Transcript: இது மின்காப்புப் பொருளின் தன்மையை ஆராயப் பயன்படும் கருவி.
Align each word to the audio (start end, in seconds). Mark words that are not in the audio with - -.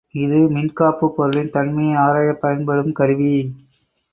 இது 0.15 0.37
மின்காப்புப் 0.49 1.13
பொருளின் 1.15 1.49
தன்மையை 1.49 1.95
ஆராயப் 1.97 2.41
பயன்படும் 2.41 2.91
கருவி. 2.91 3.33